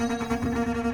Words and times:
Thank 0.00 0.89